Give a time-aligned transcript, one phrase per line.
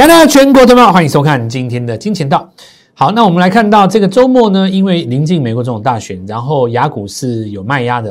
[0.00, 2.50] 亲爱的全国同胞，欢迎收看今天的金钱道。
[2.94, 8.10] 好，那我们来看到这个周末呢，因为临近美国总统大选，然后雅股是有卖压的，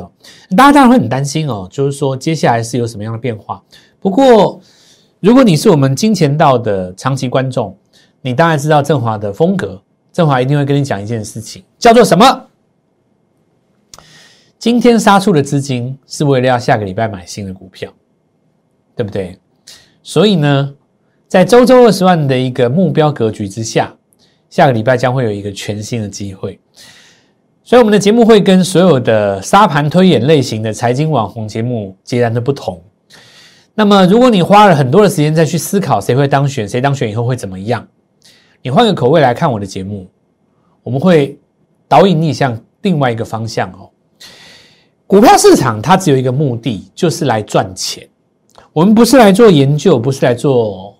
[0.56, 3.60] 大家当然会很担心哦，就是说接下来是有什么样的变化。
[3.98, 4.60] 不过，
[5.18, 7.76] 如果你是我们金钱道的长期观众，
[8.22, 9.82] 你当然知道振华的风格，
[10.12, 12.46] 振华一定会跟你讲一件事情，叫做什么？
[14.60, 17.92] 今天杀出的资金是为了要下个礼拜买新的股票，
[18.94, 19.36] 对不对？
[20.04, 20.72] 所以呢，
[21.30, 23.94] 在周周二十万的一个目标格局之下，
[24.48, 26.58] 下个礼拜将会有一个全新的机会。
[27.62, 32.82] 所以我们的节目会跟所有的沙盘推演类型的财经网红节目截然的不同。
[33.76, 37.86] 那么，如果你花了很多的时间再去思考谁会当选，谁当选以后会怎么样，
[38.60, 40.08] 你换个口味来看我的节目，
[40.82, 41.38] 我们会
[41.86, 43.88] 导引你向另外一个方向哦。
[45.06, 48.04] 股票市场它只有一个目的，就是来赚钱。
[48.72, 50.96] 我们不是来做研究，不是来做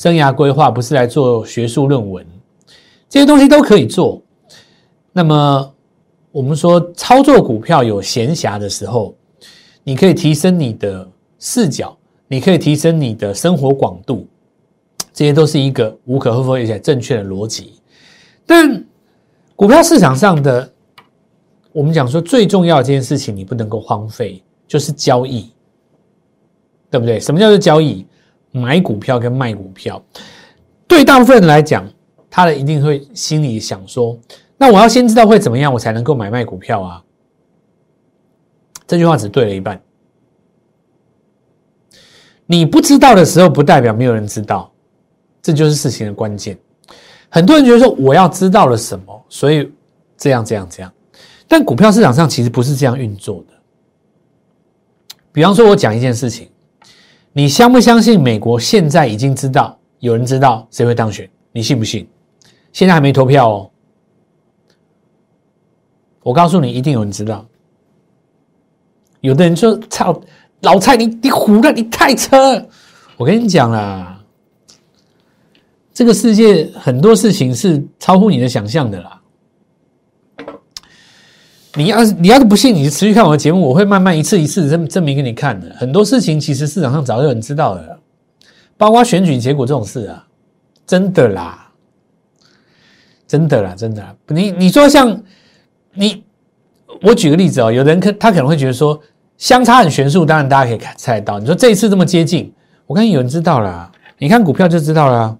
[0.00, 2.26] 生涯规划，不是来做学术论文，
[3.06, 4.22] 这些东西都可以做。
[5.12, 5.74] 那么
[6.32, 9.14] 我们说操作股票有闲暇的时候，
[9.84, 11.06] 你可以提升你的
[11.38, 11.94] 视角，
[12.28, 14.26] 你可以提升你的生活广度，
[15.12, 17.74] 这些都是一个无可厚非而且正确的逻辑。
[18.46, 18.82] 但
[19.54, 20.72] 股票市场上的。
[21.72, 25.52] 我们讲说最重要这件事情，你不能够荒废，就是交易，
[26.90, 27.20] 对不对？
[27.20, 28.04] 什么叫做交易？
[28.52, 30.02] 买股票跟卖股票，
[30.86, 31.88] 对大部分人来讲，
[32.28, 34.18] 他的一定会心里想说：
[34.56, 37.02] 那我要先知道会怎么样，我才能够买卖股票啊。
[38.86, 39.80] 这句话只对了一半。
[42.46, 44.72] 你不知道的时候，不代表没有人知道，
[45.40, 46.58] 这就是事情的关键。
[47.28, 49.70] 很多人觉得说我要知道了什么，所以
[50.16, 50.92] 这样这样这样。
[51.46, 53.54] 但股票市场上其实不是这样运作的。
[55.30, 56.48] 比方说，我讲一件事情，
[57.32, 58.20] 你相不相信？
[58.20, 62.06] 美国现在已经知道有人知道谁会当选，你信不信？
[62.72, 63.70] 现在还没投票哦。
[66.22, 67.46] 我告诉你，一定有人知道。
[69.20, 70.20] 有的人说：“操，
[70.62, 72.36] 老蔡，你你胡了，你太扯。”
[73.16, 74.18] 我跟你讲啦，
[75.92, 79.19] 这个世界很多事情是超乎你的想象的啦。
[81.74, 85.72] 你要是你要是不信，你就持续看我的节目，我会慢慢一次一次证证明给你看的。
[85.76, 87.98] 很多事情其实市场上早就有人知道了，
[88.76, 90.26] 包括选举结果这种事啊，
[90.84, 91.70] 真的啦，
[93.28, 94.16] 真的啦，真的。
[94.28, 95.22] 你你说像
[95.94, 96.24] 你，
[97.02, 99.00] 我举个例子哦，有人可他可能会觉得说
[99.38, 101.38] 相差很悬殊，当然大家可以看猜到。
[101.38, 102.52] 你说这一次这么接近，
[102.86, 103.88] 我看有人知道了，
[104.18, 105.38] 你看股票就知道了。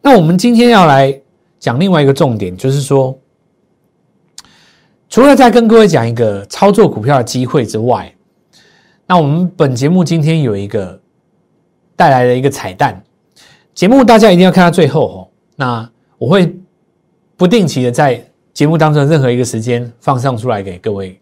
[0.00, 1.20] 那我们今天要来
[1.58, 3.14] 讲另外一个重点，就是说。
[5.10, 8.14] 除了再跟各位讲一个操作股票的机会之外，
[9.08, 10.98] 那我们本节目今天有一个
[11.96, 13.02] 带来的一个彩蛋
[13.74, 15.28] 节目，大家一定要看到最后哦。
[15.56, 16.56] 那我会
[17.36, 21.18] 不定期的在节目当中任何一个时间放上出来给各位。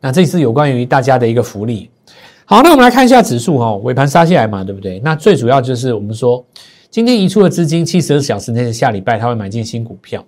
[0.00, 1.90] 那这是有关于大家的一个福利。
[2.44, 5.00] 好，那我们来看一下指数哈，尾盘杀下来嘛，对不对？
[5.00, 6.44] 那最主要就是我们说
[6.90, 10.24] 今天移出的资金七十二小时内，下礼拜他会买进新股票。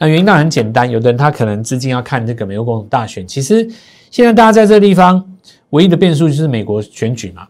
[0.00, 3.26] 那原因当然很简单，有的人他可能资金要看这个美国总统大选。
[3.28, 3.68] 其实
[4.10, 5.22] 现在大家在这个地方
[5.70, 7.46] 唯一的变数就是美国选举嘛。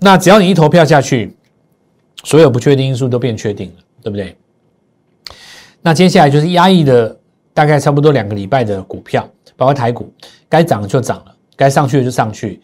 [0.00, 1.36] 那只要你一投票下去，
[2.24, 4.34] 所有不确定因素都变确定了，对不对？
[5.82, 7.14] 那接下来就是压抑的
[7.52, 10.10] 大概差不多两个礼拜的股票，包括台股，
[10.48, 12.58] 该涨的就涨了，该上去的就上去。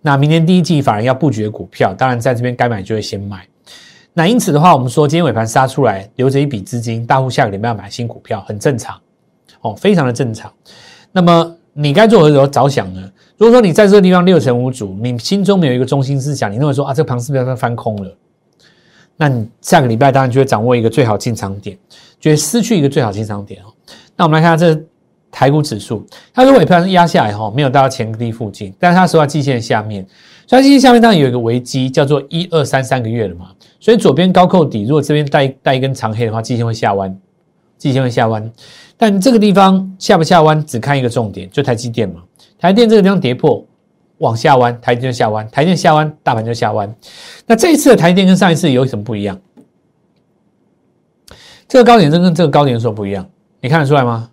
[0.00, 3.44] 那明年第一季反而要布局的股票，当然在这边该买就会先买。
[4.12, 9.00] 那因此的话，我们说今天尾盘杀出来，留着一笔资金，大户下个礼拜要买新股票，很正常，
[9.60, 10.52] 哦，非常的正常。
[11.12, 13.00] 那么你该做何时着想呢？
[13.38, 18.16] 如果说你在这个地方六成五主，你心中没有一个中心思想，你认为说啊，这个盘是不是要翻空了？
[19.16, 21.78] 那你下个礼拜当然就会掌握一个最好进场点，
[22.18, 23.66] 就会失去一个最好进场点哦。
[24.16, 24.82] 那我们来看下这
[25.30, 30.04] 台股指数，它如果尾盘压下来哈，没有到前低附近，但是它收在季线下面。
[30.50, 33.52] 所以下面当然有一个危机，叫做一二三三个月了嘛。
[33.78, 37.16] 所以左边高扣底，如果这边带带一根长黑的话，季线会下弯，
[37.78, 38.50] 季线会下弯。
[38.96, 42.20] 但这个地方下不下弯，只看一个重点，就台积电嘛。
[42.58, 43.64] 台电这个地方跌破，
[44.18, 46.92] 往下弯，台电就下弯，台电下弯，大盘就下弯。
[47.46, 49.40] 那这一次的台电跟上一次有什么不一样？
[51.68, 53.24] 这个高点跟这个高点有什么不一样？
[53.60, 54.28] 你看得出来吗？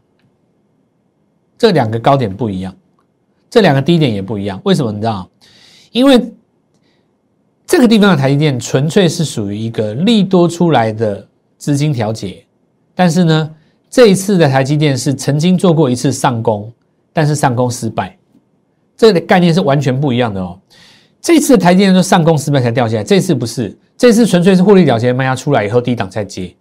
[1.60, 2.76] 这两个高点不一样，
[3.52, 4.60] 这两个低点也不一样。
[4.64, 4.92] 为什么？
[4.92, 5.30] 你知道？
[5.98, 6.32] 因为
[7.66, 11.28] 这个地方的台积电纯粹是属于一个利多出来的
[11.58, 12.46] 资金调节，
[12.94, 13.52] 但是呢，
[13.90, 16.72] 这一次的台积电是曾经做过一次上攻，
[17.12, 18.16] 但是上攻失败，
[18.96, 20.60] 这个概念是完全不一样的哦。
[21.20, 26.56] 这次台积电说上攻失败才掉下来，这次不是，这次纯粹是获利了结卖压出来以后低档再接，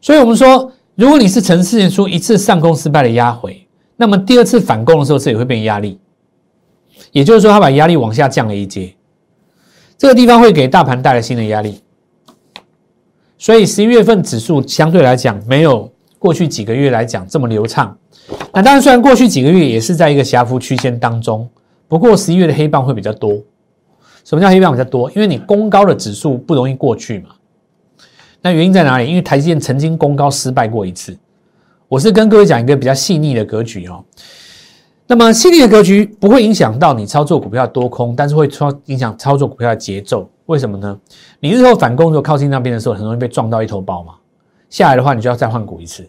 [0.00, 3.66] 所以我们说，如果你是呈现出一次上攻失败的压回，
[3.96, 5.98] 那么第二次反攻的时候，这也会变压力，
[7.12, 8.92] 也就是说，它把压力往下降了一阶，
[9.96, 11.80] 这个地方会给大盘带来新的压力，
[13.38, 15.88] 所以十一月份指数相对来讲没有
[16.18, 17.96] 过去几个月来讲这么流畅。
[18.52, 21.48] 那当然，虽然过去几个月也是在一个狭幅区间当中，
[21.86, 23.40] 不过十一月的黑棒会比较多。
[24.24, 25.10] 什么叫黑棒比较多？
[25.10, 27.30] 因为你攻高的指数不容易过去嘛。
[28.40, 29.06] 那原因在哪里？
[29.06, 31.16] 因为台积电曾经攻高失败过一次。
[31.88, 34.04] 我是跟各位讲一个比较细腻的格局哦。
[35.06, 40.28] 那么细腻的格局不会影响到你操作股票多空，但是会操影响操作股票的节奏。
[40.46, 40.98] 为什么呢？
[41.40, 44.14] 你日后反攻如果靠近那边的时候，很容易被撞到一头包嘛。
[44.70, 46.08] 下来的话，你就要再换股一次。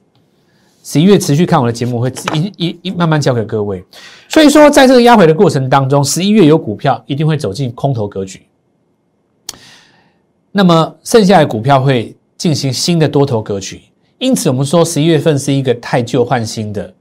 [0.83, 3.83] 十一月持续看我的节目，会一一一慢慢教给各位。
[4.29, 8.45] 所以说，在这个压回的过程当中，十一月有股票一定会走进空头格局。
[10.51, 13.81] 那么剩下的股票会进行新的多头格局。
[14.17, 16.93] 因此，我们说十一月份是一个太旧换新的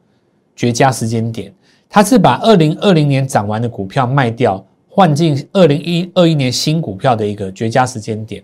[0.57, 1.53] 绝佳时间点。
[1.93, 8.43] 它是把二零二零年涨完的股票卖掉，换进二零一二一年新股票的一个绝佳时间点。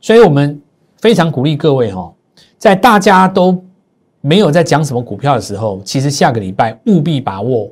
[0.00, 0.60] 所以我们
[0.98, 2.12] 非常鼓励各位哈，
[2.58, 3.62] 在大家都。
[4.22, 7.70] 没有在讲什么股票的时候，其实下个礼拜务必把握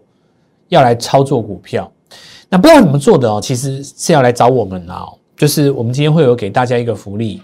[0.71, 1.93] 要来操作股票。
[2.49, 5.13] 那不知道怎么做的哦，其实是要来找我们哦。
[5.37, 7.43] 就是我们今天会有给大家一个福利。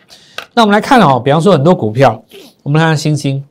[0.54, 2.18] 那我们来看哦，比方说很多股票，
[2.62, 3.44] 我们来看星星。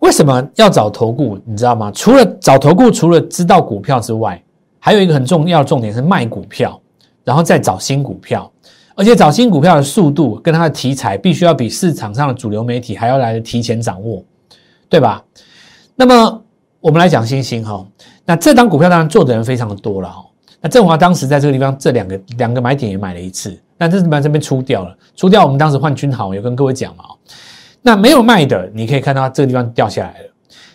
[0.00, 1.38] 为什么要找投顾？
[1.44, 1.90] 你知道吗？
[1.92, 4.40] 除了找投顾，除了知道股票之外，
[4.78, 6.80] 还有一个很重要的重点是卖股票，
[7.24, 8.50] 然后再找新股票。
[8.94, 14.24] 而且找新股票的速度跟它的题材，必须要比市场上的主流媒体还要来的提前掌握，
[14.88, 15.22] 对吧？
[15.94, 16.42] 那么
[16.80, 17.84] 我们来讲星星哈，
[18.24, 20.24] 那这档股票当然做的人非常的多了哈。
[20.62, 27.04] 那振华当时在这个地方这两个两个买点也买了一次，那这是把这边出掉了，出掉我们当时换君豪有跟各位讲嘛。
[27.86, 30.28] 那没有卖的，你可以看到这个地方掉下来了，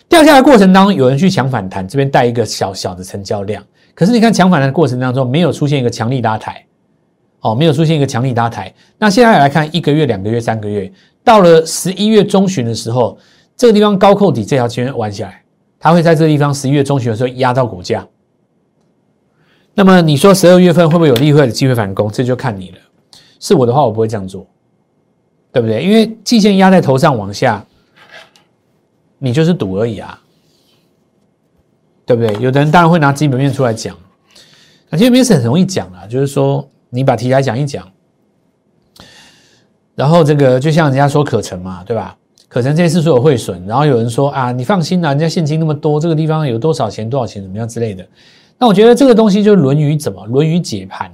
[0.08, 3.62] 掉下来过程当中有人去抢反弹，这边带一个小小的成交量，
[3.94, 6.64] 可是你看抢反弹的过程当中没有出现一个强力拉抬。
[7.40, 8.72] 哦，没有出现一个强力搭台。
[8.96, 10.90] 那现在来看，一个月、两个月、三个月，
[11.22, 13.18] 到了十一月中旬的时候，
[13.56, 15.42] 这个地方高扣底这条线弯下来，
[15.78, 18.06] 它会在这个地方十一月中旬的时候压到股价。
[19.74, 22.08] 那么你说十二月份会不会有利会的机会反攻？
[22.10, 22.78] 这就看你了。
[23.40, 24.46] 是我的话，我不会这样做，
[25.52, 25.84] 对不对？
[25.84, 27.64] 因为季线压在头上往下，
[29.18, 30.18] 你就是赌而已啊，
[32.04, 32.32] 对不对？
[32.42, 33.96] 有的人当然会拿基本面出来讲，
[34.90, 36.68] 那基本面是很容易讲的，就是说。
[36.94, 37.90] 你把题材讲一讲，
[39.94, 42.14] 然后这个就像人家说可成嘛，对吧？
[42.48, 48.06] 可成这次说有汇损，然后有人说啊，你放心啦，人家现金那么多，这个地方有多少钱多少钱怎么样之类的。
[48.58, 51.10] 那我觉得这个东西就是《论语》怎么《论语》解盘。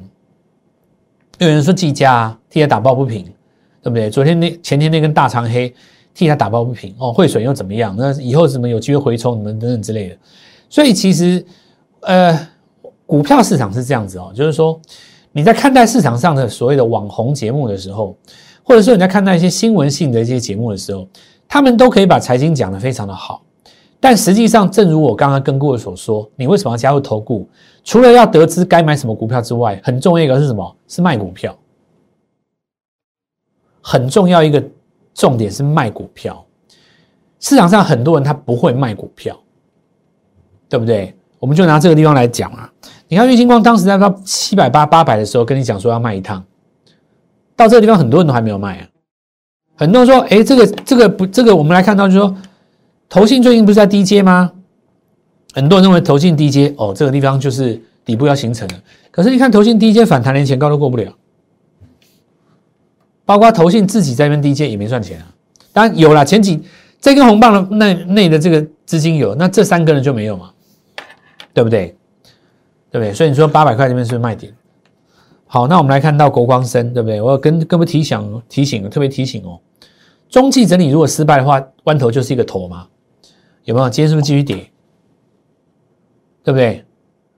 [1.39, 3.25] 有人说季家替他打抱不平，
[3.83, 4.11] 对不对？
[4.11, 5.73] 昨天那前天那根大长黑
[6.15, 7.95] 替他打抱不平哦，汇损又怎么样？
[7.99, 9.37] 那以后怎么有机会回冲？
[9.37, 10.17] 什么等等之类的。
[10.69, 11.45] 所以其实
[12.01, 12.49] 呃，
[13.07, 14.81] 股票市场是这样子哦，就是说。
[15.31, 18.17] 你在看待市场上的所谓的网红节目的时候，
[18.65, 21.07] 或者说你在看待一些新闻性的一些节目的时候，
[21.47, 23.43] 他们都可以把财经讲得非常的好，
[24.01, 27.47] 但实际上，正如我刚刚跟各位所说，你为什么要加入投顾？
[27.85, 30.77] 除了要得知该买什么股票之外，很重要一个是什么？
[30.89, 31.57] 是卖股票。
[33.89, 34.63] 很重要一个
[35.15, 36.45] 重点是卖股票。
[37.41, 39.35] 市场上很多人他不会卖股票，
[40.69, 41.15] 对不对？
[41.39, 42.71] 我们就拿这个地方来讲啊。
[43.09, 46.45] 你看，玉金光当时在到七百八、八百的时候，跟你讲说要卖一趟，
[47.57, 48.89] 到这个地方很多人都还没有卖啊。
[49.75, 52.37] 很多人说：“哎，这个、这个不，这个我们来看到，就是说，
[53.09, 54.53] 投信最近不是在低阶吗？
[55.55, 58.75] 很多人认为投信低阶，哦，这个地方就是底部要形成了。
[59.11, 61.11] 可是你看，投信低阶反弹连前高都过不了，
[63.29, 65.27] 包括投信自己在那边低阶也没赚钱啊。
[65.71, 66.63] 当然有了前几
[66.99, 70.51] 这根红棒的内内的这个资金有，那这三根人就没有嘛，
[71.53, 71.95] 对不对？”
[72.91, 73.13] 对不对？
[73.13, 74.51] 所以你说八百块这边是卖点。
[75.47, 77.21] 好，那我们来看到国光生，对不对？
[77.21, 79.61] 我要跟各位提醒提醒，特别提醒哦。
[80.31, 82.87] 中期整理如果失败的话，弯头就是一个头嘛，
[83.65, 83.91] 有没有？
[83.91, 84.57] 今天是不是继续跌？
[86.43, 86.83] 对不对？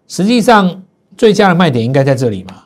[0.07, 0.81] 实际上
[1.17, 2.63] 最佳的卖点应该在这里嘛。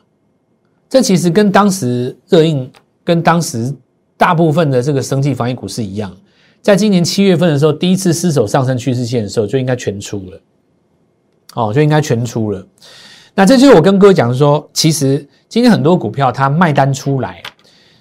[0.87, 2.71] 这其实跟当时热映、
[3.05, 3.73] 跟当时
[4.17, 6.11] 大部分的这个生技防疫股是一样，
[6.61, 10.41] 在今年七月份的时候，第一次失守上升趋势线的时候，就应该全出了。
[11.53, 12.65] 哦，就应该全出了。
[13.33, 17.41] 那这就是我跟各位讲说，其实今天很多股票它卖单出来，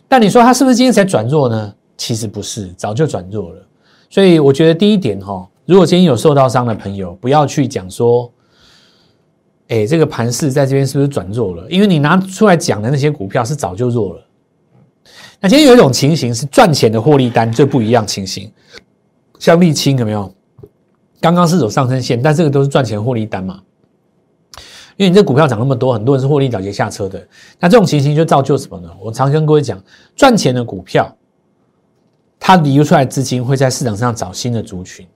[0.09, 1.75] 但你说它是不是今天才转弱呢？
[1.97, 3.63] 其实不是，早就转弱了。
[4.11, 8.33] 所以我觉得第一点哈，如果今天有受到伤的朋友，不要去讲说
[9.69, 11.69] 哎，这个盘势在这边是不是转弱了？
[11.71, 14.23] 因为你拿出来讲的那些股票是早就弱了。
[15.45, 18.51] 那今天有一种情形是赚钱的获利单最不一样情形，
[19.39, 20.35] 像沥青有没有？
[21.21, 23.61] 刚刚是走上升线，但这个都是赚钱获利单嘛？
[24.97, 27.23] 因为你这股票涨那么多，很多人是获利了结下车的。
[27.61, 28.89] 那这种情形就造就什么呢？
[28.99, 29.79] 我常跟各位讲，
[30.17, 31.15] 赚钱的股票，
[32.41, 35.07] 它流出来资金会在市场上找新的族群。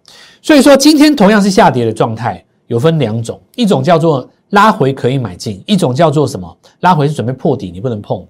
[0.43, 6.55] 所以说，今天同样是下跌的状态，有分两种，一种叫做拉回可以买进，一种叫做什么？
[6.81, 8.23] 拉回是准备破底，你不能碰。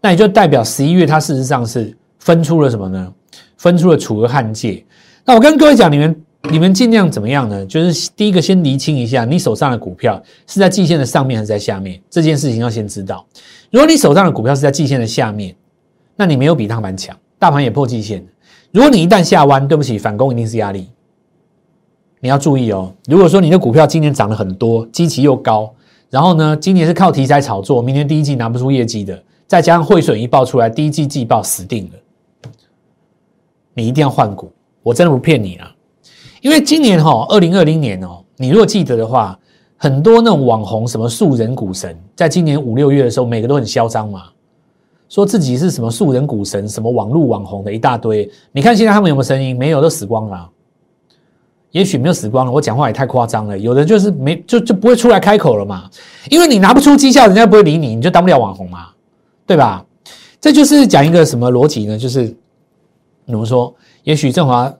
[0.00, 3.12] 那也就代表十一月它事实上是分出了什么呢？
[3.56, 4.84] 分出了楚河汉界。
[5.24, 6.24] 那我跟各位讲，你们。
[6.50, 7.66] 你们尽量怎么样呢？
[7.66, 12.00] 就是第一个先厘清一下，你手上的股票是在季线的上面还是在下面？
[12.08, 13.26] 这件事情要先知道。
[13.70, 15.54] 如果你手上的股票是在季线的下面，
[16.14, 18.24] 那你没有比大盘强，大盘也破季线。
[18.70, 20.88] 如果你一旦下弯，对不起，反攻一定是压力。
[22.20, 22.94] 你要注意哦。
[23.06, 25.74] 如果说你的股票今年涨了很多，基期又高，
[26.08, 32.52] 然后呢，今年是靠题材炒作，明年第一季拿不出业绩的，再加上汇损一爆出来，第一季季报死定了。
[33.74, 34.52] 你一定要换股，
[34.82, 35.74] 我真的不骗你啊。
[36.42, 39.36] 因为今年哈，二零二零年哦，你如果记得的话，
[39.76, 44.24] 很多那种网红什么素人股神，在今年五六月的时候，每个都很嚣张嘛，
[45.08, 48.30] 说自己是什么素人股神，什么网络网红的一大堆。
[48.52, 49.56] 你看现在他们有没有声音？
[49.56, 50.50] 没有，都死光了。
[51.70, 53.58] 也许没有死光了，我讲话也太夸张了。
[53.58, 55.88] 有的就是没，就就不会出来开口了嘛。
[56.30, 58.88] 因为你拿不出绩效，人家不会理你，你就当不了网红嘛，
[59.48, 59.84] 对吧？
[60.40, 61.98] 这就是讲一个什么逻辑呢？
[61.98, 62.28] 就是
[63.26, 63.74] 怎么说？
[64.04, 64.72] 也许振华。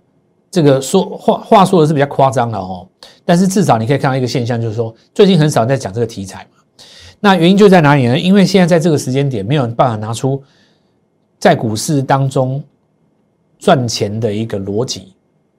[0.51, 2.89] 这个说话话说的是比较夸张的哦，
[3.23, 6.85] 但是至少你可以看到一个现象，就是说最近很少在讲这个题材嘛。
[7.21, 8.19] 那原因就在哪里呢？
[8.19, 10.43] 因为现在在这个时间点，没有办法拿出
[11.39, 12.65] 在股市当中
[13.59, 15.13] 赚钱的一个逻辑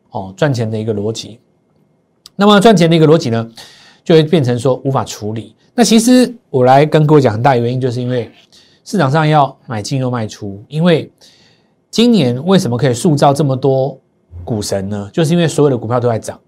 [0.10, 1.40] 哦，赚钱的一个逻辑。
[2.36, 3.48] 那么赚钱的一个逻辑呢，
[4.04, 5.56] 就会变成说无法处理。
[5.76, 8.32] 那其实我来跟各位讲，很大原因就是因为
[8.90, 11.12] 市场上要买进又卖出，因为
[11.92, 13.96] 今年为什么可以塑造这么多？
[14.44, 16.40] 股神呢，就是因为所有的股票都在涨，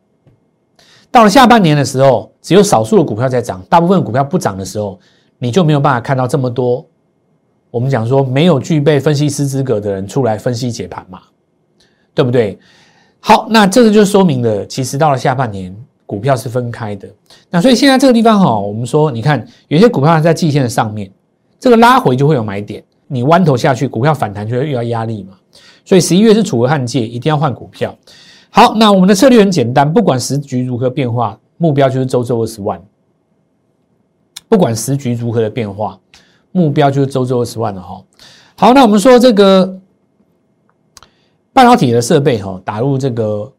[1.12, 5.00] 到了下半年的时候，只有少数的股票在涨，大部分股票不涨的时候，
[5.38, 6.84] 你就没有办法看到这么多。
[7.70, 11.20] 我们讲说没有具备分析师资格的人出来分析解盘嘛，
[12.16, 12.58] 对不对？
[13.20, 15.76] 好，那这个就说明了，其实到了下半年，
[16.08, 17.08] 股票是分开的。
[17.52, 21.12] 那所以现在这个地方哈，我们说，你看有些股票在季线的上面，
[21.62, 25.38] 这个拉回就会有买点，你弯头下去，股票反弹就会遇到压力嘛。
[25.86, 27.96] 所以十一月是楚河汉界，一定要换股票。
[28.50, 32.82] 好，那我们的策略很简单，不管时局如何变化，目标就是周周二十万。
[34.50, 36.00] 不管时局如何的变化，
[36.52, 38.04] 目标就是周周二十万了哈。
[38.58, 39.80] 好，那我们说这个
[41.54, 43.52] 半导体的设备哈，打入这个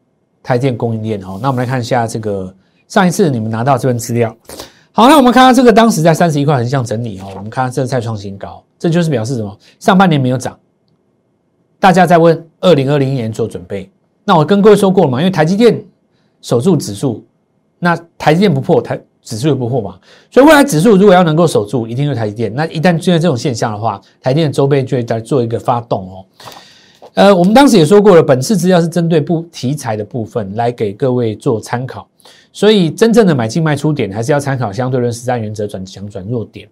[0.43, 1.39] 台电供应链哈。
[1.41, 2.53] 那我们来看一下这个
[2.89, 4.35] 上一次你们拿到这份资料。
[4.95, 9.57] 好，那我们看到这个当时在三十一块横向整理哦，我们看到这再创新高，这就是表示什么？
[9.79, 10.55] 上半年没有涨。
[11.79, 13.89] 大家在问二零二零年做准备，
[14.23, 15.19] 那我跟各位说过了嘛？
[15.19, 15.83] 因为台积电
[16.43, 17.25] 守住指数，
[17.79, 19.97] 那台积电不破，台指数也不破嘛。
[20.29, 22.53] 所以未来指数如果要能够守住，一定是台积电。
[22.53, 26.25] 那一旦出现这种现象的话，台积电周边就会在做一个发动哦。
[27.15, 32.07] 呃，我们当时也说过了，本次资料是针对不题材的部分来给各位做参考，
[32.51, 36.67] 所以真正的买进卖出点还是要参考相对论实战原则，转强转弱点。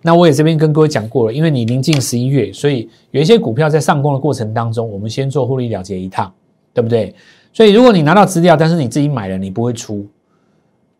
[0.00, 6.32] 那我也这边跟各位讲过了，因为你临近十一月，所以有一些股票在上攻的过程当中，我们先做获利了结一趟，
[6.72, 7.14] 对不对？
[7.52, 10.06] 所以如果你拿到资料，但是你自己买了，你不会出，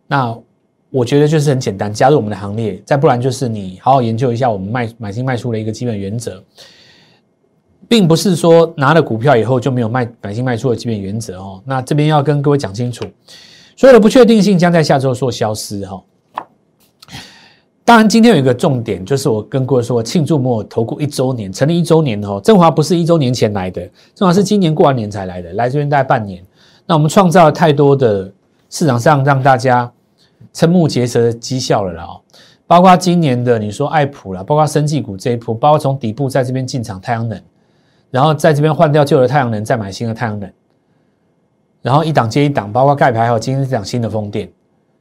[0.08, 0.36] 那
[0.90, 2.82] 我觉得就是很简单，加入我们的行列。
[2.84, 6.42] 再不然就是你好好研究一下我们卖买进卖出的一个基本原则，
[7.86, 11.62] 并不是说拿了股票以后就没有卖买进卖出的基本原则哦。
[11.64, 13.04] 那这边要跟各位讲清楚，
[13.78, 16.02] 所有的不确定性将在下周说消失哈。
[17.84, 22.40] 当然，今天有一个重点，就是我跟各位说，庆祝摩尔投顾一周年，成立一周年哦。
[22.42, 23.80] 振华不是一周年前来的，
[24.16, 26.44] 振华是今年过完年才来的，来这边待半年。
[26.86, 28.28] 那我们创造了太多的
[28.68, 29.88] 市场上让大家
[30.52, 32.08] 瞠目结舌的绩效了啦，
[32.66, 37.40] 包括今年的你说爱普啦，包括生技股这一波，包括从底部在这边进场太阳能，
[38.10, 40.52] 然后在这边换掉旧的太阳能，再买新的太阳能，
[41.88, 44.46] 然后一档接一档，包括盖牌还有今天这档新的风电。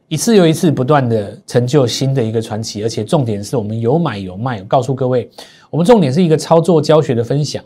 [0.08, 4.62] 一次又一次不断的成就新的一个传奇，而且重点是我们有买有卖。
[4.62, 5.30] 告诉各位，
[5.70, 7.62] 我们重点是一个操作教学的分享。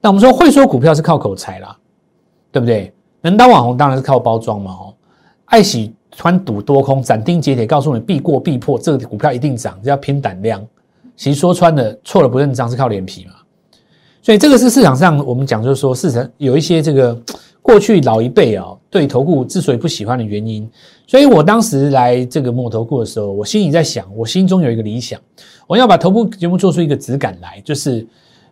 [0.00, 1.76] 那我们说会说股票是靠口才啦，
[2.50, 2.92] 对不对？
[3.20, 4.72] 能当网红当然是靠包装嘛。
[4.72, 4.94] 哦，
[5.44, 10.60] 爱喜穿赌多空，斩钉截铁告诉你必过必破，这个股票一定涨，要拼胆量。
[11.14, 13.34] 其实说穿了，错了不认账是靠脸皮嘛。
[14.20, 17.16] 所以这个是市场上我们讲，就是说市场有一些这个
[17.62, 20.68] 过去老一辈啊对投顾之所以不喜欢的原因。
[21.06, 25.20] 所以我当时来这个摸投顾的时候，我心里在想，我心中有一个理想，
[25.66, 28.06] 我要把投顾节目做出一个质感来，就是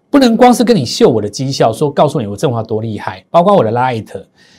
[0.09, 4.09] 不能光是跟你秀我的绩效，说告诉你我正华多厉害，包括我的 Light，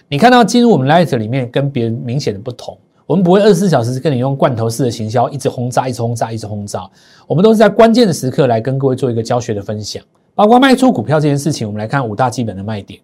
[0.08, 2.78] 你看到进入我们 Light 里面跟别人明显的不同。
[3.08, 6.90] 我们不会二十四小时跟你用罐头式的行销，一直轰炸，一直轰炸，一直轰炸。
[7.28, 10.02] 我们都是在关键的时刻来跟各位做一个教学的分享，
[10.34, 11.68] 包括卖出股票这件事情。
[11.68, 13.00] 我们来看五大基本的卖点。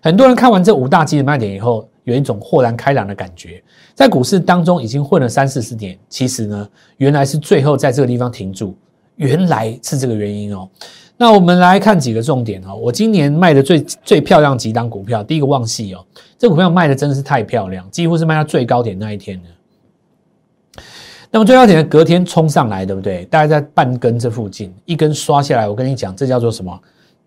[0.00, 3.62] 很多人看完这五大基本卖点以后，有一种豁然开朗的感觉。
[3.94, 8.76] 在股市当中已经混了三四十年，其实呢，原来是最后在这个地方停住，
[9.16, 10.68] 原来是这个原因哦。
[11.16, 12.76] 那我们来看几个重点哦。
[12.76, 16.04] 我今年卖的最最漂亮几档股票，第一个旺系哦，
[16.38, 20.82] 这股票卖的真的是太漂亮，几乎是卖到最高点那一天的。
[21.30, 23.24] 那么最高点的隔天冲上来，对不对？
[23.24, 26.80] 大概在半根这附近，一根刷下来，我跟你讲，这叫做什么？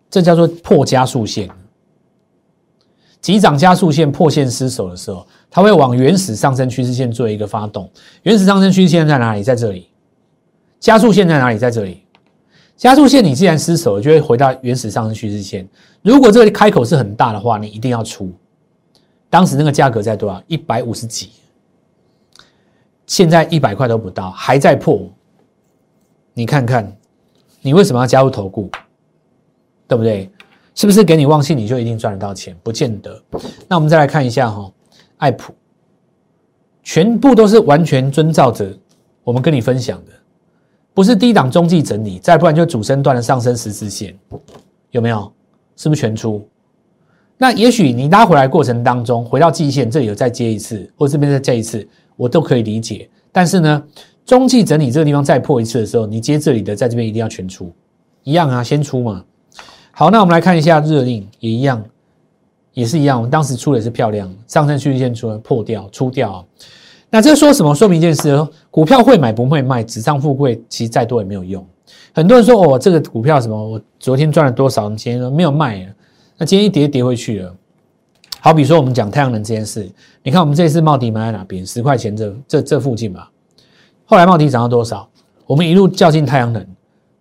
[0.10, 1.50] 这叫做破加速线。
[3.22, 7.90] 急涨加速线破线失守的时候，它会往原始上升趋势线做一个发动。
[8.24, 9.44] 原始上升趋势线在哪里？
[9.44, 9.88] 在这里。
[10.80, 11.58] 加速线在哪里？
[11.58, 12.02] 在这里。
[12.76, 15.68] 加速线你既然失守，就会回到原始上升趋势线。
[16.02, 18.34] 如果这个开口是很大的话，你一定要出。
[19.30, 20.42] 当时那个价格在多少？
[20.48, 21.30] 一百五十几。
[23.06, 25.08] 现在一百块都不到，还在破。
[26.34, 26.92] 你看看，
[27.62, 28.68] 你为什么要加入投顾？
[29.88, 30.28] 对不对？
[30.74, 32.56] 是不是给你旺信你就一定赚得到钱？
[32.64, 33.22] 不见得。
[33.68, 34.72] 那我们再来看一下哈，
[35.18, 35.54] 爱普，
[36.84, 38.72] 全部都是完全遵照着
[39.24, 40.12] 我们跟你分享的。
[40.94, 44.18] 不是低档中继整理，再不然就主升段的上升十字线，
[44.92, 45.32] 有没有？
[45.78, 46.46] 是不是全出？
[47.38, 53.10] 那也许你拉回来过程当中，回到季线这里有再接一次，或这边再接一次，我都可以理解。
[53.32, 53.84] 但是呢，
[54.26, 57.72] 中继整理这个地方再破一次的时候，你接这里的，在这边一定要全出，
[58.24, 59.24] 一样啊，先出嘛。
[60.02, 61.86] 好，那我们来看一下热令，也一样，
[62.74, 63.18] 也是一样。
[63.18, 66.44] 我们当时出的是漂亮，上升趋势线出了破掉，出掉。
[67.12, 67.76] 那这说什么？
[67.76, 68.36] 说明一件事：
[68.72, 71.64] 股票会买不会卖，纸上富贵，其实再多也没有用。
[72.16, 73.56] 很多人说：“哦，这个股票什么？
[73.56, 74.90] 我昨天赚了多少？
[74.90, 75.88] 今天说没有卖，
[76.36, 77.56] 那今天一跌跌回去了。”
[78.42, 79.88] 好比说，我们讲太阳能这件事，
[80.24, 81.64] 你看我们这次茂迪买在哪边？
[81.64, 83.30] 十块钱这这这附近吧。
[84.06, 85.08] 后来茂迪涨到多少？
[85.46, 86.66] 我们一路较劲太阳能，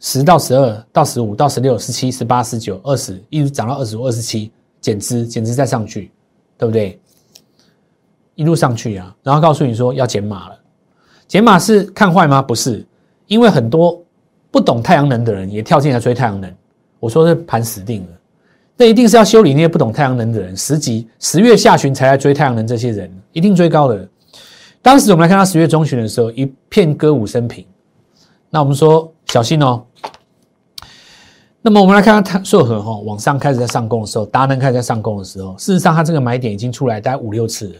[0.00, 6.10] 十到十二到十五到十六十七十八十九二十，一直涨到二十五二十七，减资减资再上去，
[6.56, 6.98] 对不对？
[8.34, 10.58] 一路上去啊，然后告诉你说要减码了，
[11.28, 12.40] 减码是看坏吗？
[12.40, 12.82] 不是，
[13.26, 14.02] 因为很多
[14.50, 16.50] 不懂太阳能的人也跳进来追太阳能。
[16.98, 18.08] 我说这盘死定了，
[18.78, 20.56] 那一定是要修理那些不懂太阳能的人。
[20.56, 24.08] 十级十月下旬才来追太阳能，这些人一定追高的。
[24.80, 27.66] 当时我们来看到十月中旬的时候，一片歌舞升平。
[28.48, 29.84] 那我们说小心哦。
[31.62, 37.74] 那么我们来看看它硕和哈往上开始在上攻的时候，达能开始在上攻的时候，事实上它这个买点已经出来大概五六次了。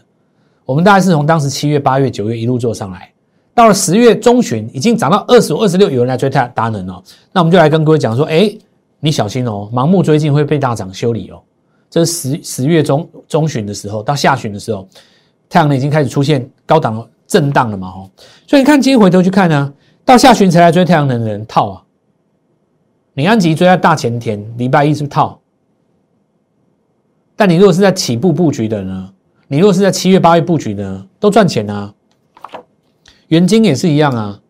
[0.66, 3.10] 我们大概是从当时七月、八月、九月一路做上来，
[3.54, 7.02] 到了十月中旬，已经涨到二十五、二十六，有人来追它达能哦。
[7.32, 8.54] 那我们就来跟各位讲说，哎，
[9.00, 11.40] 你小心哦，盲目追进会被大涨修理哦。
[11.88, 14.86] 这是十十月中中旬的时候，到下旬的时候，
[15.48, 17.88] 太阳能已经开始出现高档震荡了嘛？
[17.88, 18.10] 哦，
[18.46, 19.72] 所以你看今天回头去看呢，
[20.04, 21.82] 到下旬才来追太阳能的人套啊。
[23.14, 25.40] 你安吉追在大前天，礼拜一是不是套？
[27.36, 29.12] 但你如果是在起步布局的呢？
[29.48, 31.92] 你如果是在七月八月布局呢，都赚钱啊。
[33.28, 34.40] 元金也是一样啊，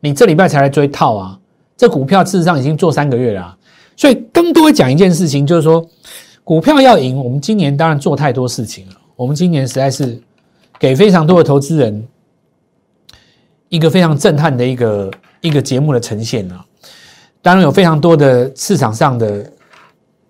[0.00, 1.38] 你这礼拜才来追套啊，
[1.76, 3.56] 这股票事实上已经做三个月了。
[3.96, 5.86] 所以更多讲一件事情，就是说
[6.44, 8.94] 股票要赢，我们今年当然做太多事情了。
[9.16, 10.20] 我们今年实在是
[10.78, 12.06] 给非常多的投资人
[13.68, 16.64] 一个非常震撼的一个一个节目的呈现啊。
[17.42, 19.52] 当然有非常多的市场上的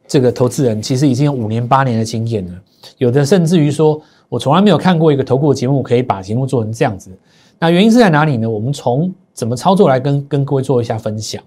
[0.08, 2.52] 这个投资人，其实已经有五年八年的经验了。
[2.98, 7.10] 有的甚至于说，我从来没有看过一个投顾的节目可以把节目做成这样子。
[7.58, 8.48] 那原因是在哪里呢？
[8.48, 11.40] 我们从怎么操作来跟跟各位做一下分享。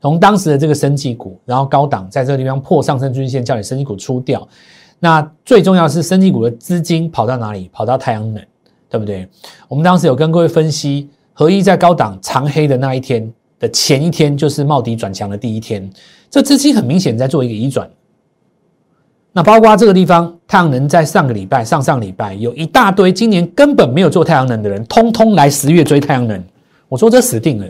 [0.00, 4.46] 从当时的这个升绩股，然后高档在这个地方破上升均线，叫你升绩股出掉。
[4.98, 7.68] 那最重要是升绩股的资金跑到哪里？
[7.72, 8.42] 跑到太阳能，
[8.88, 9.28] 对不对？
[9.68, 13.30] 我们当时有跟各位分析，合一在高档长黑的那一天
[13.60, 15.88] 的前一天，就是茂迪转强的第一天，
[16.28, 17.88] 这资金很明显在做一个移转。
[19.32, 26.42] 那包括这个地方，太阳能在上个礼拜、上上礼拜有一大堆今年根本没有做太阳能的人，通通来十月追太阳能。
[26.88, 27.66] 我说这死定了，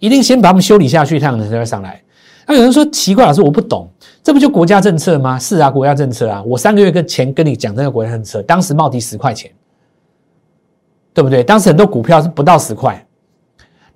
[0.00, 2.02] 一定先把他们修理下去，太阳能才会上来。
[2.44, 3.88] 那有人说奇怪，老师我不懂，
[4.22, 5.38] 这不就国家政策吗？
[5.38, 6.42] 是啊，国家政策啊。
[6.44, 9.52] 我三个月跟前跟你讲这个国家政策，当时冒迪十块钱，
[11.14, 11.44] 对不对？
[11.44, 13.06] 当时很多股票是不到十块，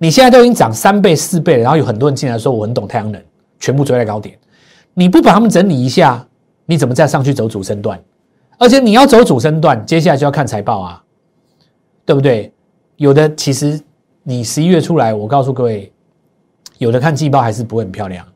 [0.03, 3.23] 你现在都已经涨三倍、四倍了，然后有很多人进来说我很懂太阳能，
[3.57, 4.37] 全部追在高点，
[4.93, 6.27] 你不把他们整理一下？
[6.65, 7.97] 你怎么再上去走主升段？
[8.57, 11.01] 而且你要走主升段，接下来就要看财报啊，
[12.03, 12.51] 对不对？
[12.97, 13.79] 有的其实
[14.23, 15.89] 你十一月出来，我告诉各位，
[16.79, 18.27] 有的看季报还是不会很漂亮，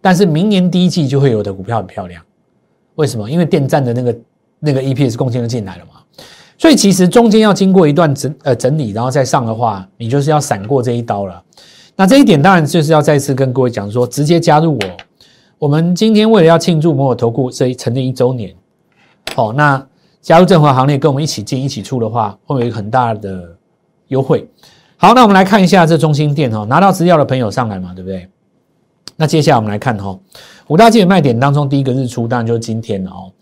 [0.00, 2.22] 但是明年第一季就会有的股票很漂亮。
[2.94, 3.28] 为什么？
[3.28, 4.18] 因为电站的那个
[4.60, 6.00] 那个 EPS 贡献就进来了嘛。
[6.58, 11.42] 所以其实中间要经过一段整呃整理，然后再上的话，你就是要闪过这一刀了。
[11.96, 14.80] 那这一点当然就是要再次跟各位讲说，直接加入我。
[15.58, 18.54] 我们今天为了要庆祝摩尔投顾这一成立一周年，
[19.34, 19.84] 好，那
[20.20, 23.56] 加入正华行列，跟我们一起进一起出的话，会有一个很大的
[24.08, 24.48] 优惠。
[24.96, 28.28] 好，那我们来看一下这中心店哈，拿到资料的朋友上来嘛，对不对？
[29.16, 30.16] 那接下来我们来看哈，
[30.68, 33.32] 五大基本卖点当中第一个日出，当然就是今天了哦。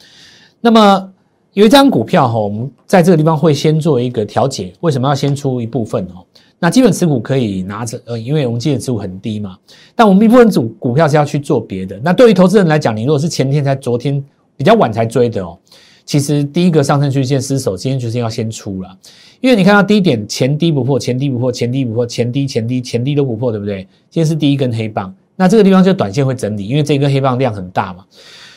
[0.60, 1.12] 那么
[1.56, 6.22] 有一张股票哈，我们在这个地方会先做一个调节，为什么要先出一部分哦？
[6.58, 9.56] 那基本持股可以拿着，呃，因为我们基本持股很低嘛。
[9.94, 11.98] 但我们一部分组股票是要去做别的。
[12.04, 14.22] 那对于投资人来讲，你如果是前天才、昨天
[14.54, 15.56] 比较晚才追的哦，
[16.04, 18.94] 其实第一个上升区线失守，今天就是要先出了。
[19.40, 23.78] 因为你看到低点前低不破，前低不破，前低不破，前低前低前低都不破，对不对？
[24.10, 28.04] 今天是第一根黑棒，那这个地方就短线会整理，因为这根黑棒量很大嘛。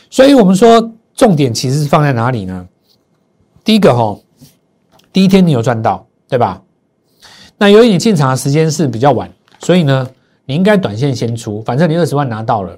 [0.10, 2.68] 所以我们说重点其实是放在哪里呢？
[3.64, 4.18] 第一个哈，
[5.12, 6.62] 第一天你有赚到，对吧？
[7.58, 10.10] 那由于你进场的时间是比较晚，所以呢，
[10.46, 12.78] 你应该短线先出，反正你二十万拿到了。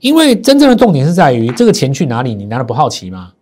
[0.00, 3.32] 因为真正的重点是在于这个钱去哪里，你难道不好奇吗？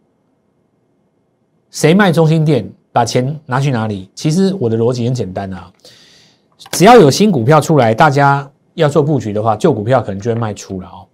[1.70, 4.10] 谁卖中心店，把钱拿去哪里？
[4.14, 5.72] 其实我的逻辑很简单啊，
[6.72, 11.06] 只要有新股票出来，大家要做布局的话，旧股票可能就会卖出了哦。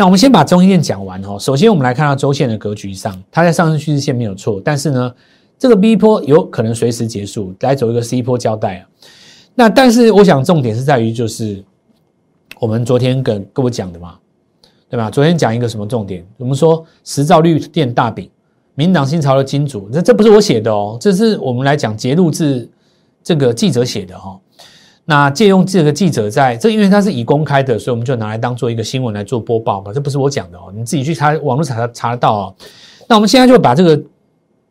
[0.00, 1.38] 那我们先把中心店讲完哦。
[1.38, 5.14] 首先，我们来看到周线的格局上，它在上升趋势线没有错，但是呢。
[5.58, 8.88] 这个 B 波有可能随时结束，来走一个 C 波交代啊。
[9.54, 11.62] 那但是我想重点是在于，就是
[12.58, 14.14] 我们昨天跟跟我讲的嘛，
[14.88, 15.10] 对吧？
[15.10, 16.26] 昨天讲一个什么重点？
[16.38, 18.30] 我们说十兆绿电大饼，
[18.74, 22.66] 民党新潮的金主，这这不是我写的哦，这是我们来讲节录自
[23.22, 24.40] 这个记者写的哈。
[25.10, 29.92] 那借用这个记者在这，因为它是已公开的，所以我们就拿来当做一个新闻来做播报嘛。
[29.92, 32.54] 这不是我讲的哦，你自己去查网络查查得到哦。
[33.08, 34.00] 那我们现在就把这个。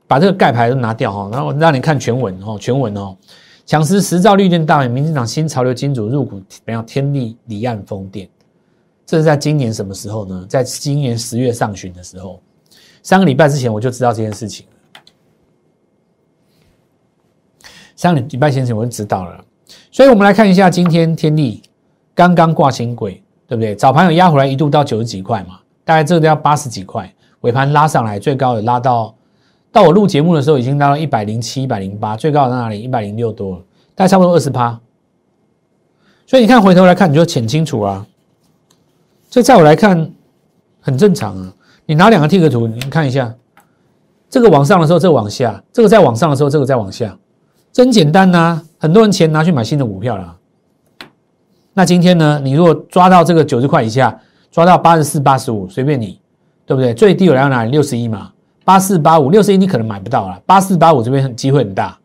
[0.10, 3.16] 把这个盖牌都拿掉哈，然后让你看全文哦，全文哦，
[3.64, 8.28] 抢食十兆绿电大民进党新潮流金主入股，没有天利离岸风电，
[9.06, 10.44] 这是在今年什么时候呢？
[10.50, 12.42] 在今年十月上旬的时候，
[13.04, 14.66] 三个礼拜之前我就知道这件事情。
[17.96, 19.46] 三个礼拜前前我就知道了，
[19.92, 21.62] 所以我们来看一下今天天利
[22.14, 23.76] 刚刚挂新轨，对不对？
[23.76, 29.16] 早盘有压回来一度到九十几块嘛，大概这个都要八十几块，尾盘拉上来，最高有拉到。
[29.72, 32.82] 到我录节目的时候，已经拉到一百零七、一百零八，最高在哪里？
[32.82, 34.80] 一百零六多了，大概差不多二十趴。
[36.26, 38.06] 所以你看，回头来看，你就浅清楚啊。
[39.30, 40.12] 这在我来看
[40.82, 41.54] 很正常啊。
[41.86, 43.32] 你拿两个 T 个图，你看一下，
[44.28, 47.16] 这个往上的时候，这个往下；这个在往上的时候，这个在往下。
[47.72, 50.36] 真简单呐，很多人钱拿去买新的股票了。
[51.74, 52.42] 那今天呢？
[52.44, 54.20] 你如果抓到这个九十块以下，
[54.52, 56.20] 抓到八十四、八十五，随便你，
[56.66, 56.94] 对不对？
[56.94, 57.72] 最低有来到哪里？
[57.72, 58.32] 六十一嘛。
[58.66, 61.98] 八四八五六十一你可能买不到了，八四八五这边机会很大，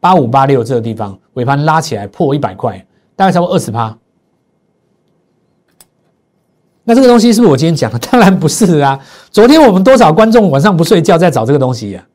[0.00, 3.96] 八五八六这个地方尾盘拉起来破一百块，大概超过二十趴。
[6.82, 7.98] 那这个东西是不是我今天讲的？
[8.10, 8.98] 当然不是啊！
[9.30, 12.06] 昨天我们多少观众晚上不睡觉在找这个东西呀，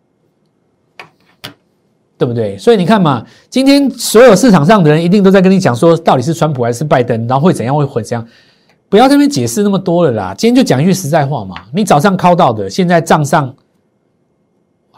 [2.23, 2.57] 对不对？
[2.57, 8.25] 所以你看嘛，今天所有市场上的人一定都在跟你讲说，到底是川普还是拜登，然后会怎样会会怎样？
[8.87, 10.33] 不要这边解释那么多了啦！
[10.37, 13.53] 今天就讲一句实在话嘛，你早上敲到的，现在账上。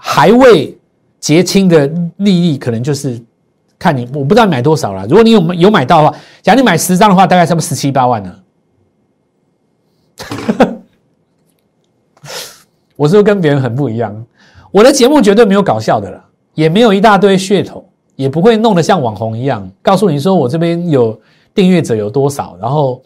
[0.07, 0.77] 还未
[1.19, 3.19] 结清的利益，可能就是
[3.79, 5.07] 看你，我不知道买多少了。
[5.07, 8.35] 如果你有有买到的话，假如你买十张的话，大概差不多十七八万呢。
[12.95, 14.25] 我是不是跟别人很不一样？
[14.71, 16.24] 我的节目绝对没有搞笑的了，
[16.55, 21.17] 也没有一大堆噱头，也不会弄得像网红一样，告诉你说我这边有
[21.53, 23.01] 订阅者有多少，然后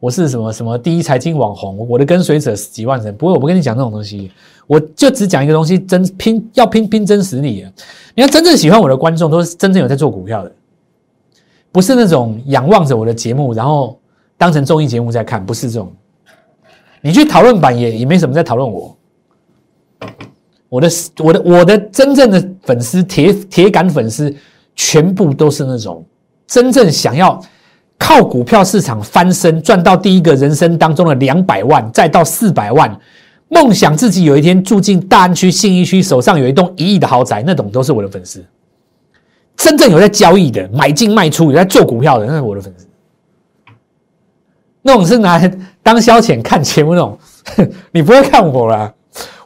[0.00, 3.14] 我是什么什么第一财经网红，我的跟随者几万人。
[3.14, 4.30] 不会，我不跟你讲这种东西。
[4.68, 7.66] 我就只讲一个东西，真拼要拼拼真实力。
[8.14, 10.52] 你要，真正喜欢我的观众都是真正有在做股票的，
[11.72, 13.98] 不是那种仰望着我的节目，然后
[14.38, 15.92] 当成综艺节目在看，不是这种。
[17.00, 18.96] 你去讨论版也也没什么在讨论我。
[20.72, 24.34] 我的我的我的真正的粉丝铁铁杆粉丝，
[24.74, 26.02] 全部都是那种
[26.46, 27.38] 真正想要
[27.98, 32.98] 靠股票市场翻身，赚到第一个人生当中的两百万，再到四百万。
[33.48, 38.42] 梦想自己有一天住进大安区信义区，手上有一栋一亿的豪宅，那种都是我的粉丝。
[39.54, 42.86] 真正有在交易的，买进卖出，有在做股票的，那是我的粉丝。
[44.80, 47.18] 那种是拿来当消遣看节目那种，
[47.92, 48.90] 你不会看我啦。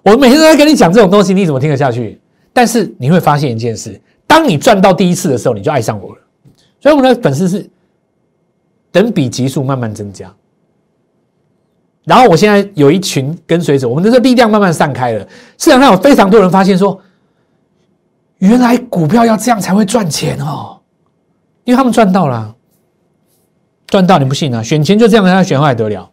[0.07, 2.21] 我每天都在跟你讲这种东西，你怎么听得下去？
[2.53, 6.21] 但是你会发现一件事：当你赚到第一次的时候，你就爱上我了。
[6.81, 7.69] 所以我们的粉丝是
[8.93, 10.33] 等比级数慢慢增加。
[12.05, 15.27] 然后我现在有一群跟随者，我们的这力量慢慢散开了。
[15.59, 17.01] 市场上有非常多人发现说，
[18.39, 20.79] 原来股票要这样才会赚钱哦，
[21.65, 22.55] 因为他们赚到了，
[23.89, 24.63] 赚到你不信啊？
[24.63, 26.09] 选钱就这样，他选还得了。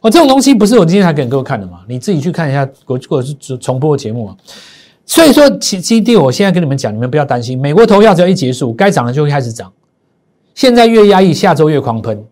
[0.00, 1.80] 哦，这种东西不是我今天才给各位看的嘛？
[1.86, 4.36] 你自己去看一下，或或者是重播节目啊。
[5.04, 9.70] 所以说，其基地，我现在跟你们讲，你们不要担心，美国投票只要一结束，该涨的就会开始涨。
[10.54, 12.24] 现在越压抑，下周越狂喷，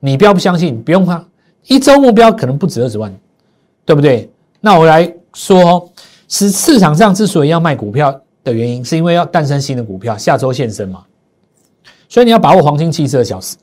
[0.00, 1.24] 你不要不相信，不用怕。
[1.66, 3.12] 一周目标可能不止二十万，
[3.84, 4.30] 对不对？
[4.60, 5.90] 那我来说，
[6.28, 11.02] 是市场上之所以要卖股票的原因，是因为要诞生新的股票，下周现身嘛。
[12.08, 13.56] 所以你要把握黄金七十二小时，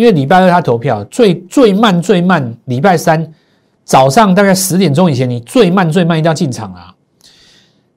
[0.00, 3.30] 因为礼拜二他投票最最慢最慢，礼拜三
[3.84, 6.94] 早上大概十点钟以前，你最慢最慢一定要进场啊。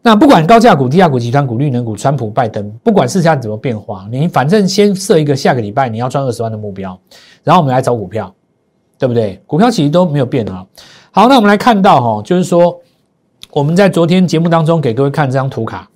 [0.01, 6.99] 那不管高价股、低价股、集团股、绿能股、川普、拜登，不管市场怎么变化，你反正先设一个下个礼拜你要赚二十万的目标，
[7.41, 8.33] 然后我们来找股票。
[8.95, 9.41] 对不对？
[9.45, 10.65] 股票其实都没有变啊。
[11.11, 12.79] 好，那我们来看到哈，就是说
[13.51, 15.89] 我们在昨天节目当中给各位看这张图卡，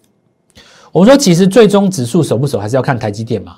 [0.91, 3.55] 我们说其实最终指数守不守还是要看台积电嘛。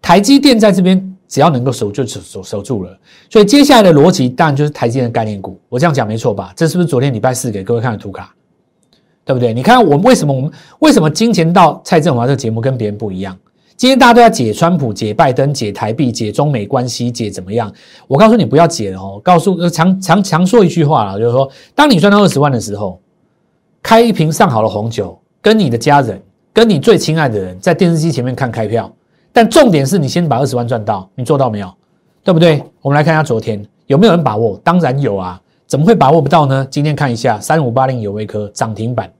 [0.00, 2.98] 台积电在这边只要能够守就守守守住了，
[3.30, 5.58] 所以接下来的逻辑当然就是台积电的概念股。
[5.68, 6.52] 我这样讲没错吧？
[6.56, 8.32] 这是不是昨天礼拜四给各位看的图卡？
[9.24, 9.52] 对不对？
[9.52, 13.36] 你看我们为什么我们为什么金钱到蔡振华这个节目跟别人不一样？
[13.76, 17.70] 今天大家都在解川普、解拜登、解台币、解中美关系、解怎么样？
[18.06, 22.98] 我告诉你不要解了哦，告诉常常常说一句话了，就是说，当你赚到二十万的时候，
[23.82, 26.22] 开一瓶上好的红酒，跟你的家人、
[26.54, 28.90] 跟你最亲爱的人在电视机前面看开票。
[29.36, 31.70] 但重点是你先把二十万赚到，你做到没有？
[32.24, 32.64] 对不对？
[32.80, 34.58] 我们来看一下昨天有没有人把握？
[34.64, 36.66] 当然有啊，怎么会把握不到呢？
[36.70, 39.12] 今天看一下三五八零有微科涨停板。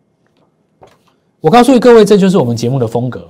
[1.38, 3.28] 我告诉各位，这就是我们节目的风格。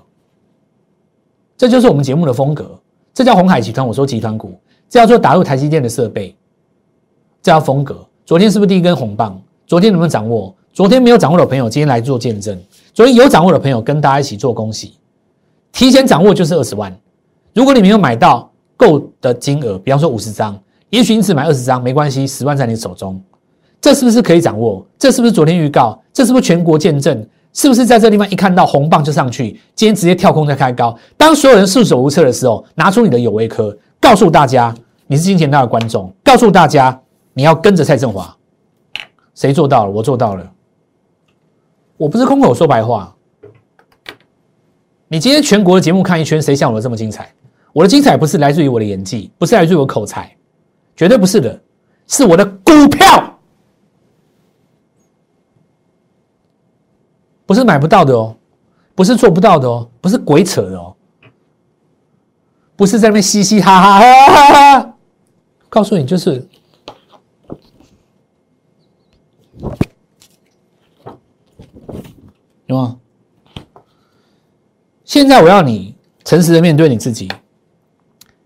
[1.56, 2.78] 这就是我们节目的风格，
[3.12, 3.84] 这叫红海集团。
[3.84, 4.56] 我说集团股，
[4.88, 6.36] 这叫做打入台积电的设备，
[7.42, 7.98] 这叫风格。
[8.24, 9.42] 昨天是不是第一根红棒？
[9.66, 10.54] 昨天能不能掌握？
[10.72, 12.56] 昨天没有掌握的朋友，今天来做见证。
[12.94, 14.94] 昨天有掌握的朋友，跟大家一起做恭喜。
[15.72, 16.94] 提前掌握就是二十万。
[17.54, 20.58] 如果你没有买到够的金额，比方说五十张，
[20.90, 23.20] 也许你只买二十张没关系，十万在你手中，
[23.80, 24.86] 这是不是可以掌握？
[24.98, 25.98] 这是不是昨天预告？
[26.12, 27.26] 这是不是全国见证？
[27.52, 29.58] 是不是在这地方一看到红棒就上去？
[29.74, 30.94] 今天直接跳空再开高。
[31.16, 34.74] 当所有人束手无策的时候，拿出你的有为科，告诉大家
[35.06, 37.00] 你是金钱大的观众，告诉大家
[37.32, 38.36] 你要跟着蔡振华。
[39.34, 39.90] 谁做到了？
[39.90, 40.46] 我做到了。
[41.96, 43.15] 我不是空口说白话。
[45.08, 47.32] 你今天全国的节目看一圈，谁像我这么精彩？
[47.72, 50.34] 我的精彩不是来自于我的演技，不是来自于我口才，
[50.96, 51.60] 绝对不是的，
[52.06, 53.38] 是我的股票。
[57.44, 58.36] 不是买不到的哦，
[58.96, 60.96] 不是做不到的哦，不是鬼扯的哦，
[62.74, 64.94] 不是在那边嘻嘻哈哈哈哈哈。
[65.68, 66.44] 告诉你，就是
[72.66, 72.98] 有吗？
[75.06, 77.30] 现在我要你诚实的面对你自己。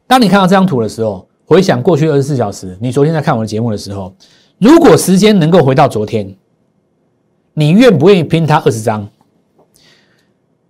[0.06, 4.14] 当你看到这张图的时候，回想过去二十四小时，你昨天在看我的节目的时候，
[4.58, 6.32] 如果时间能够回到昨天。
[7.52, 9.06] 你愿不愿意拼它二十张？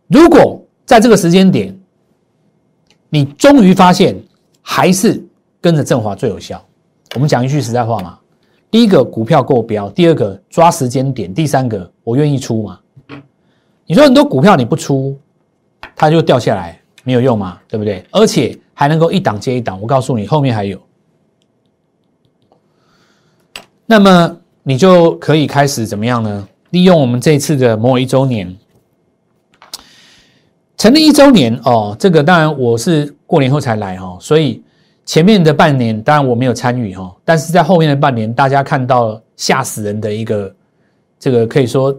[0.08, 1.78] 如果在这个时间点，
[3.10, 4.16] 你终于发现
[4.62, 5.22] 还是
[5.60, 6.60] 跟着振华最有效。
[7.14, 8.18] 我们讲一句实在话嘛，
[8.70, 12.80] 第一个股票够标，第二个抓时间点，第三个我愿意出嘛。
[13.86, 15.16] 你说很多股票你不出，
[15.96, 18.04] 它就掉下来，没有用嘛，对不对？
[18.10, 20.80] 而且还能够一档接一档，我告诉你，后面还有。
[23.86, 26.48] 那么你就可以开始怎么样呢？
[26.70, 28.56] 利用我们这次的某一周年，
[30.76, 34.62] 成立一周年哦，这个当然我是过年后才来哈，所以
[35.04, 40.54] 前面的半年当然我没有参与哈，但是在后面的半年，大家看到吓死人的一个
[41.18, 41.92] 这个可以说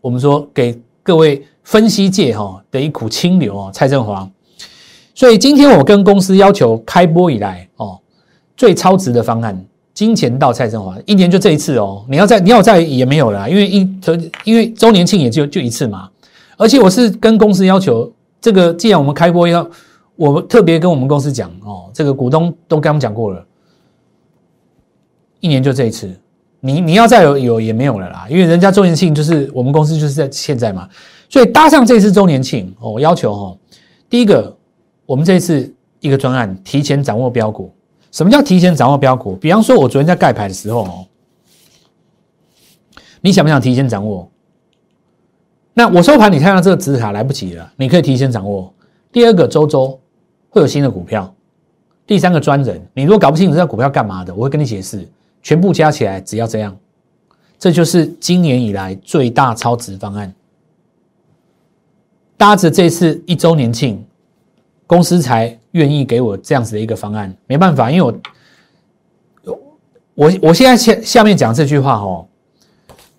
[0.00, 4.26] 我们说给各位分析界哈的一股清流哦，蔡振华，
[5.14, 8.00] 所以今天我跟公司要求开播以来哦
[8.56, 9.62] 最超值的方案。
[9.92, 12.06] 金钱到蔡振华，一年就这一次哦。
[12.08, 13.86] 你要再你要再也没有了，因为一
[14.44, 16.08] 因为周年庆也就就一次嘛。
[16.56, 19.68] 而且我是跟公司要求，这个既然我们开播要，
[20.16, 23.44] 我们特别跟我们公司讲哦，这个股东都跟他们讲过了，
[25.40, 26.08] 一年就这一次。
[26.60, 30.88] 你你要再有有也没有了啦，因为人家周年庆就是我们公司就是在现在嘛，
[31.28, 33.58] 所以搭上这次周年庆哦，要求哦，
[34.08, 34.56] 第一个
[35.04, 37.72] 我们这次一个专案提前掌握标股。
[38.10, 39.36] 什么叫提前掌握标股？
[39.36, 41.06] 比方说，我昨天在盖牌的时候哦，
[43.20, 44.28] 你想不想提前掌握？
[45.74, 48.72] 那我收盘，你看到这个纸卡来不及了，你可以提前掌握。
[49.12, 50.00] 第二个周周
[50.48, 51.32] 会有新的股票，
[52.06, 55.06] 第三个专人，你如果搞不清楚这股票干嘛的，我会跟你解释，
[55.42, 56.74] 全部加起来只要这样，
[57.58, 60.34] 这就是今年以来最大超值方案。
[62.38, 64.02] 搭着这次一周年庆，
[64.86, 67.36] 公司才愿意给我这样子的一个方案。
[67.46, 68.02] 没办法，因为
[69.44, 69.60] 我
[70.14, 72.26] 我我现在下下面讲这句话哦，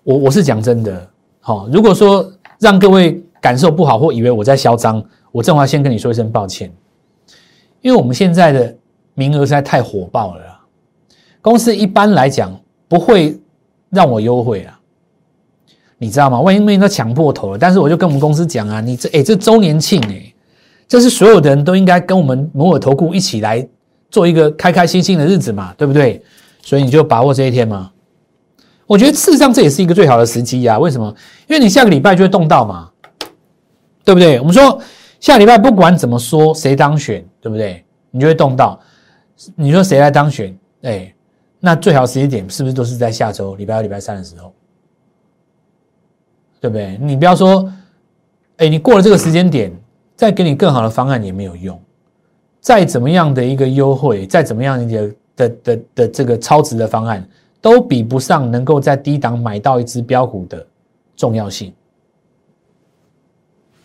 [0.02, 1.08] 我我是讲真的。
[1.40, 6.72] 好，如果说让各位感受不好或以为我在嚣张，我正华先跟你说一声抱歉，
[7.82, 8.74] 因为我们现在的
[9.12, 10.42] 名额实在太火爆了。
[11.42, 13.38] 公司一般来讲不会
[13.90, 14.79] 让我优惠啊。
[16.02, 16.40] 你知道吗？
[16.40, 20.34] 万一被人家抢破头了，但是我就跟我们公司讲啊，你这哎这周年庆哎，
[20.88, 23.68] 这是所有的人都应该跟我们摩尔投顾一起来
[24.10, 26.22] 做一个开开心心的日子嘛，对不对？
[26.62, 27.90] 所以你就把握这一天嘛。
[28.86, 30.78] 我觉得事实上这也是一个最好的时机呀。
[30.78, 31.14] 为什么？
[31.46, 32.88] 因为你下个礼拜就会动到嘛，
[34.02, 34.40] 对不对？
[34.40, 34.80] 我们说
[35.20, 37.84] 下礼拜不管怎么说谁当选，对不对？
[38.10, 38.80] 你就会动到。
[39.54, 40.56] 你说谁来当选？
[40.80, 41.14] 哎，
[41.60, 44.50] 那最好时间点是不是都是在下周礼拜二、礼拜三的时候？
[46.60, 46.98] 对不对？
[47.00, 47.72] 你不要说，
[48.58, 49.72] 哎，你过了这个时间点，
[50.14, 51.80] 再给你更好的方案也没有用。
[52.60, 57.26] 再怎么样的一个优惠，再怎么样的的的的这个超值的方案，
[57.62, 60.66] 都比不上能够在低档买到一只标股的
[61.16, 61.72] 重要性。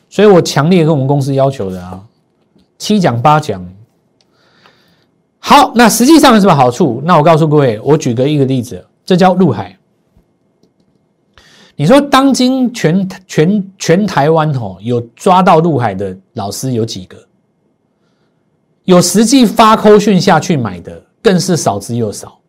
[0.09, 2.03] 所以我强烈跟我们公司要求的啊，
[2.77, 3.65] 七讲八讲。
[5.39, 7.01] 好，那实际上有什么好处？
[7.05, 9.77] 那我告诉各位，我举个一个例子，这叫陆海。
[11.75, 17.17] 你说，当今全全全台湾吼有抓到陆海的老师有几个？
[18.85, 22.39] 有实际发扣讯下去买的，更是少之又少。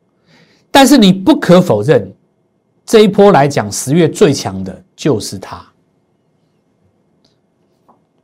[0.70, 2.12] 但是你不可否认，
[2.84, 5.64] 这一波来讲，十月最强的就是他。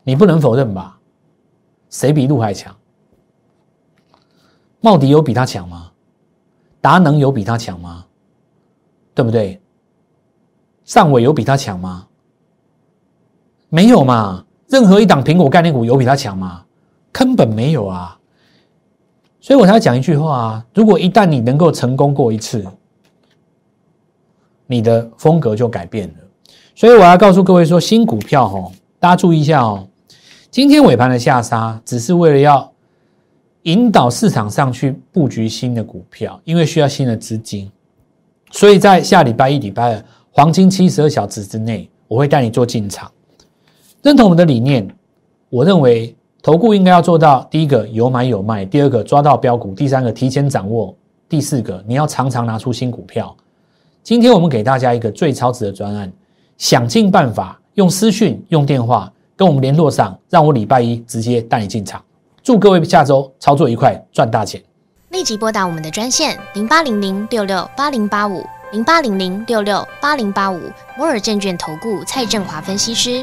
[0.05, 0.99] 你不能否认吧？
[1.89, 2.77] 谁比陆海强？
[4.81, 5.91] 茂迪有比他强吗？
[6.83, 8.05] 达能有比他强吗？
[9.15, 9.62] 对不对？
[10.85, 12.07] 上尾有比他强吗？
[13.69, 14.45] 没有嘛？
[14.69, 16.65] 任何一档苹果概念股有比他强吗？
[17.11, 18.19] 根本没有啊！
[19.41, 22.65] 所以我才讲一句话啊：如果一旦你能够成功过一次，
[24.67, 26.15] 你的风格就改变了。
[26.75, 29.87] 所以我要告诉各位说，新股票哦，大家注意一下哦。
[30.51, 32.73] 今天尾盘的下杀，只是为了要
[33.63, 37.71] 引导市场上去布局新的股票，因为需要新的资金。
[38.51, 40.05] 所以在下礼拜一、礼拜二。
[40.35, 43.13] 黄金七十二小时之内，我会带你做进场。
[44.01, 44.89] 认同我们的理念，
[45.51, 50.97] 我认为投顾应该要做到：第一个有买有卖，第二个抓到标股，第三个提前掌握，
[51.29, 53.37] 第四个你要常常拿出新股票。
[54.03, 56.11] 今天我们给大家一个最超值的专案，
[56.57, 62.03] 想尽办法用私讯、用电话跟我们联络上，让我礼拜一直接带你进场。
[62.43, 64.63] 祝各位下周操作愉快，赚大钱！
[65.11, 68.43] 立即拨打我们的专线零八零零六六八零八五。
[68.73, 73.23] 零八零零六六八零八五摩尔证券投顾蔡振华分析师，